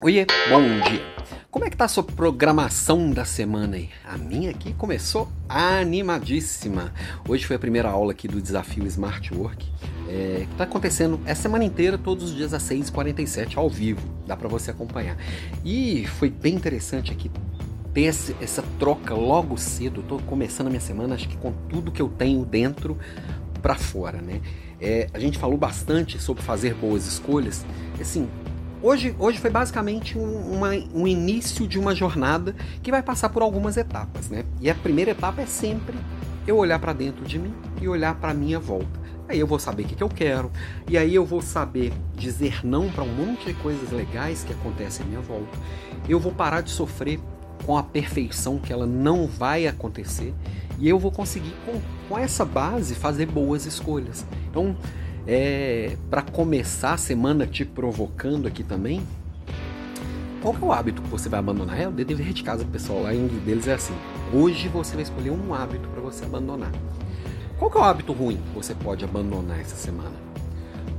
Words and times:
Oiê, 0.00 0.24
bom 0.48 0.62
dia. 0.88 1.02
Como 1.50 1.64
é 1.64 1.70
que 1.70 1.76
tá 1.76 1.86
a 1.86 1.88
sua 1.88 2.04
programação 2.04 3.10
da 3.10 3.24
semana 3.24 3.74
aí? 3.74 3.90
A 4.04 4.16
minha 4.16 4.48
aqui 4.48 4.72
começou 4.72 5.28
animadíssima. 5.48 6.94
Hoje 7.28 7.44
foi 7.44 7.56
a 7.56 7.58
primeira 7.58 7.90
aula 7.90 8.12
aqui 8.12 8.28
do 8.28 8.40
desafio 8.40 8.86
Smart 8.86 9.34
Work, 9.34 9.68
é, 10.08 10.46
que 10.48 10.54
tá 10.54 10.62
acontecendo 10.62 11.18
essa 11.26 11.42
semana 11.42 11.64
inteira, 11.64 11.98
todos 11.98 12.30
os 12.30 12.36
dias 12.36 12.54
às 12.54 12.62
6h47, 12.62 13.56
ao 13.56 13.68
vivo. 13.68 14.00
Dá 14.24 14.36
para 14.36 14.46
você 14.46 14.70
acompanhar. 14.70 15.16
E 15.64 16.06
foi 16.06 16.30
bem 16.30 16.54
interessante 16.54 17.10
aqui 17.10 17.28
ter 17.92 18.02
esse, 18.02 18.36
essa 18.40 18.62
troca 18.78 19.14
logo 19.14 19.56
cedo. 19.58 20.04
Tô 20.04 20.18
começando 20.20 20.68
a 20.68 20.70
minha 20.70 20.80
semana, 20.80 21.16
acho 21.16 21.28
que 21.28 21.36
com 21.36 21.50
tudo 21.68 21.90
que 21.90 22.00
eu 22.00 22.08
tenho 22.08 22.44
dentro 22.44 22.96
para 23.60 23.74
fora, 23.74 24.22
né? 24.22 24.40
É, 24.80 25.08
a 25.12 25.18
gente 25.18 25.36
falou 25.38 25.58
bastante 25.58 26.22
sobre 26.22 26.40
fazer 26.44 26.74
boas 26.74 27.04
escolhas. 27.04 27.66
Assim, 28.00 28.28
Hoje, 28.80 29.12
hoje 29.18 29.38
foi 29.38 29.50
basicamente 29.50 30.16
um, 30.16 30.52
uma, 30.52 30.70
um 30.94 31.06
início 31.06 31.66
de 31.66 31.80
uma 31.80 31.96
jornada 31.96 32.54
que 32.80 32.92
vai 32.92 33.02
passar 33.02 33.28
por 33.28 33.42
algumas 33.42 33.76
etapas, 33.76 34.30
né? 34.30 34.44
E 34.60 34.70
a 34.70 34.74
primeira 34.74 35.10
etapa 35.10 35.42
é 35.42 35.46
sempre 35.46 35.96
eu 36.46 36.56
olhar 36.56 36.78
para 36.78 36.92
dentro 36.92 37.24
de 37.24 37.40
mim 37.40 37.52
e 37.82 37.88
olhar 37.88 38.14
para 38.14 38.32
minha 38.32 38.60
volta. 38.60 39.00
Aí 39.28 39.40
eu 39.40 39.48
vou 39.48 39.58
saber 39.58 39.82
o 39.82 39.86
que, 39.86 39.96
que 39.96 40.02
eu 40.02 40.08
quero, 40.08 40.50
e 40.88 40.96
aí 40.96 41.14
eu 41.14 41.26
vou 41.26 41.42
saber 41.42 41.92
dizer 42.16 42.64
não 42.64 42.88
para 42.88 43.02
um 43.02 43.12
monte 43.12 43.46
de 43.46 43.54
coisas 43.54 43.90
legais 43.90 44.44
que 44.44 44.52
acontecem 44.52 45.04
à 45.04 45.08
minha 45.08 45.20
volta. 45.20 45.58
Eu 46.08 46.20
vou 46.20 46.32
parar 46.32 46.60
de 46.60 46.70
sofrer 46.70 47.20
com 47.66 47.76
a 47.76 47.82
perfeição 47.82 48.58
que 48.58 48.72
ela 48.72 48.86
não 48.86 49.26
vai 49.26 49.66
acontecer, 49.66 50.32
e 50.78 50.88
eu 50.88 50.98
vou 50.98 51.10
conseguir, 51.10 51.52
com, 51.66 51.80
com 52.08 52.16
essa 52.16 52.44
base, 52.44 52.94
fazer 52.94 53.26
boas 53.26 53.66
escolhas. 53.66 54.24
Então, 54.48 54.76
é, 55.28 55.94
para 56.08 56.22
começar 56.22 56.94
a 56.94 56.96
semana 56.96 57.46
te 57.46 57.62
provocando 57.62 58.48
aqui 58.48 58.64
também, 58.64 59.02
qual 60.40 60.54
é 60.54 60.64
o 60.64 60.72
hábito 60.72 61.02
que 61.02 61.08
você 61.08 61.28
vai 61.28 61.38
abandonar? 61.38 61.78
É 61.78 61.86
o 61.86 61.90
dever 61.90 62.32
de 62.32 62.42
casa, 62.42 62.64
pessoal. 62.64 63.02
Lá 63.02 63.14
em 63.14 63.26
deles 63.26 63.68
é 63.68 63.74
assim: 63.74 63.92
hoje 64.32 64.68
você 64.68 64.94
vai 64.94 65.02
escolher 65.02 65.30
um 65.30 65.52
hábito 65.52 65.86
para 65.88 66.00
você 66.00 66.24
abandonar. 66.24 66.72
Qual 67.58 67.70
é 67.70 67.76
o 67.76 67.82
hábito 67.82 68.12
ruim 68.12 68.36
que 68.36 68.54
você 68.54 68.74
pode 68.74 69.04
abandonar 69.04 69.60
essa 69.60 69.76
semana? 69.76 70.16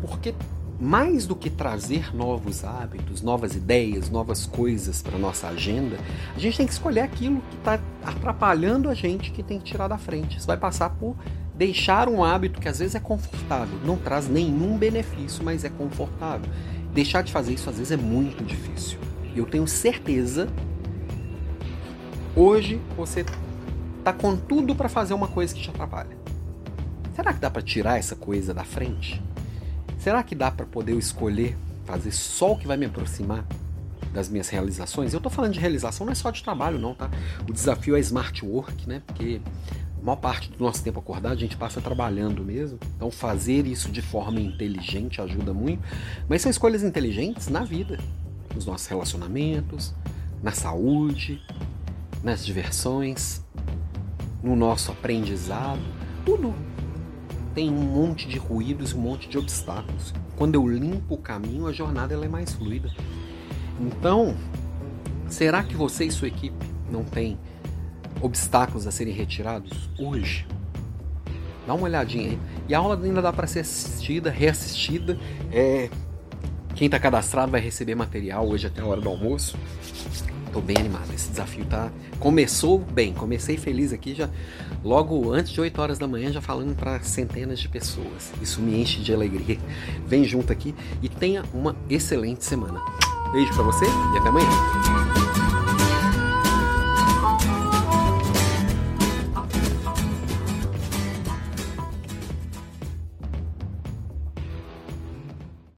Porque 0.02 0.36
mais 0.80 1.26
do 1.26 1.36
que 1.36 1.50
trazer 1.50 2.16
novos 2.16 2.64
hábitos, 2.64 3.22
novas 3.22 3.56
ideias, 3.56 4.10
novas 4.10 4.46
coisas 4.46 5.02
para 5.02 5.18
nossa 5.18 5.48
agenda, 5.48 5.98
a 6.36 6.40
gente 6.40 6.58
tem 6.58 6.68
que 6.68 6.74
escolher 6.74 7.02
aquilo 7.02 7.42
que 7.50 7.58
está 7.58 7.80
atrapalhando 8.06 8.90
a 8.90 8.94
gente 8.94 9.32
que 9.32 9.42
tem 9.42 9.58
que 9.58 9.66
tirar 9.66 9.88
da 9.88 9.98
frente. 9.98 10.38
Isso 10.38 10.48
vai 10.48 10.58
passar 10.58 10.92
por 10.92 11.16
Deixar 11.60 12.08
um 12.08 12.24
hábito 12.24 12.62
que 12.62 12.70
às 12.70 12.80
vezes 12.80 12.96
é 12.96 13.02
confortável, 13.02 13.78
não 13.84 13.98
traz 13.98 14.30
nenhum 14.30 14.78
benefício, 14.78 15.44
mas 15.44 15.66
é 15.66 15.70
confortável. 15.70 16.50
Deixar 16.94 17.22
de 17.22 17.34
fazer 17.34 17.54
isso 17.54 17.70
às 17.70 17.76
vezes 17.76 17.92
é 17.92 17.98
muito 17.98 18.46
difícil. 18.46 18.98
Eu 19.36 19.46
tenho 19.46 19.68
certeza 19.68 20.48
hoje 22.34 22.80
você 22.96 23.26
tá 24.06 24.14
com 24.14 24.38
tudo 24.38 24.74
para 24.74 24.88
fazer 24.88 25.14
uma 25.14 25.28
coisa 25.28 25.54
que 25.54 25.62
te 25.62 25.70
atrapalha. 25.70 26.18
Será 27.14 27.34
que 27.34 27.42
dá 27.42 27.50
para 27.50 27.62
tirar 27.62 28.00
essa 28.00 28.16
coisa 28.16 28.54
da 28.54 28.64
frente? 28.64 29.22
Será 30.00 30.24
que 30.24 30.36
dá 30.36 30.50
para 30.50 30.66
poder 30.66 30.96
escolher 30.96 31.58
fazer 31.84 32.14
só 32.14 32.54
o 32.54 32.58
que 32.58 32.68
vai 32.68 32.78
me 32.78 32.86
aproximar 32.86 33.46
das 34.14 34.30
minhas 34.30 34.48
realizações? 34.48 35.14
Eu 35.14 35.20
tô 35.20 35.30
falando 35.30 35.52
de 35.52 35.60
realização 35.60 36.06
não 36.06 36.14
é 36.14 36.16
só 36.16 36.32
de 36.32 36.42
trabalho 36.42 36.80
não, 36.80 36.96
tá? 36.96 37.10
O 37.46 37.52
desafio 37.52 37.98
é 37.98 38.00
smart 38.00 38.46
work, 38.46 38.88
né? 38.88 39.02
Porque 39.06 39.42
maior 40.02 40.18
parte 40.18 40.50
do 40.50 40.64
nosso 40.64 40.84
tempo 40.84 41.00
acordado 41.00 41.34
a 41.34 41.40
gente 41.40 41.58
passa 41.58 41.82
trabalhando 41.82 42.44
mesmo. 42.44 42.80
Então 42.96 43.12
fazer 43.12 43.68
isso 43.68 43.92
de 43.92 44.02
forma 44.02 44.40
inteligente 44.40 45.22
ajuda 45.22 45.54
muito. 45.54 45.84
Mas 46.28 46.42
são 46.42 46.50
escolhas 46.50 46.84
inteligentes 46.84 47.48
na 47.48 47.64
vida, 47.64 48.00
nos 48.56 48.66
nossos 48.66 48.88
relacionamentos, 48.88 49.94
na 50.42 50.52
saúde, 50.52 51.42
nas 52.24 52.46
diversões, 52.46 53.44
no 54.44 54.56
nosso 54.56 54.92
aprendizado. 54.92 55.82
Tudo 56.26 56.54
tem 57.54 57.70
um 57.70 57.84
monte 57.84 58.28
de 58.28 58.38
ruídos, 58.38 58.94
um 58.94 59.02
monte 59.02 59.28
de 59.28 59.38
obstáculos. 59.38 60.14
Quando 60.36 60.56
eu 60.56 60.68
limpo 60.68 61.16
o 61.16 61.18
caminho, 61.18 61.68
a 61.68 61.74
jornada 61.74 62.14
ela 62.14 62.26
é 62.26 62.30
mais 62.30 62.54
fluida. 62.54 62.90
Então, 63.80 64.36
será 65.28 65.64
que 65.64 65.76
você 65.76 66.06
e 66.06 66.12
sua 66.12 66.28
equipe 66.28 66.66
não 66.90 67.04
têm 67.04 67.38
obstáculos 68.22 68.88
a 68.88 68.92
serem 68.92 69.14
retirados 69.14 69.90
hoje. 69.98 70.46
Dá 71.66 71.74
uma 71.74 71.84
olhadinha 71.84 72.32
aí. 72.32 72.40
E 72.68 72.74
a 72.74 72.80
aula 72.80 73.00
ainda 73.02 73.22
dá 73.22 73.32
para 73.32 73.46
ser 73.46 73.60
assistida, 73.60 74.30
reassistida. 74.30 75.20
É... 75.52 75.90
Quem 76.76 76.86
está 76.86 77.00
cadastrado 77.00 77.52
vai 77.52 77.62
receber 77.62 77.94
material 77.96 78.48
hoje 78.48 78.68
até 78.68 78.82
a 78.82 78.86
hora 78.86 79.02
do 79.02 79.10
almoço. 79.10 79.58
Tô 80.52 80.62
bem 80.62 80.78
animado. 80.80 81.14
Esse 81.14 81.30
desafio 81.30 81.66
tá 81.66 81.92
começou 82.20 82.80
bem. 82.80 83.14
Comecei 83.14 83.58
feliz 83.58 83.94
aqui 83.94 84.16
já 84.16 84.30
logo 84.84 85.32
antes 85.32 85.52
de 85.52 85.62
8 85.62 85.82
horas 85.82 86.00
da 86.00 86.08
manhã 86.08 86.32
já 86.32 86.42
falando 86.42 86.76
para 86.76 87.00
centenas 87.02 87.60
de 87.60 87.70
pessoas. 87.70 88.32
Isso 88.42 88.62
me 88.62 88.82
enche 88.82 89.00
de 89.02 89.14
alegria. 89.14 89.60
Vem 90.08 90.24
junto 90.24 90.52
aqui 90.52 90.74
e 91.02 91.10
tenha 91.10 91.44
uma 91.54 91.76
excelente 91.90 92.44
semana. 92.44 92.82
Beijo 93.32 93.54
para 93.54 93.64
você 93.64 93.86
e 93.86 94.18
até 94.18 94.30
amanhã. 94.30 94.99